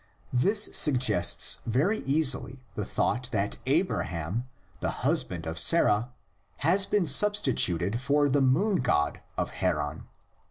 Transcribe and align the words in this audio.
This 0.33 0.69
suggests 0.75 1.59
very 1.67 1.99
easily 2.05 2.65
the 2.73 2.83
thought 2.85 3.29
that 3.31 3.59
Abra 3.67 4.05
ham, 4.05 4.49
the 4.79 4.89
husband 5.05 5.45
of 5.45 5.59
Sarah, 5.59 6.09
has 6.65 6.87
been 6.87 7.05
substituted 7.05 7.99
for 8.01 8.27
the 8.27 8.41
(moon) 8.41 8.77
god 8.81 9.21
of 9.37 9.51
Haran. 9.61 10.07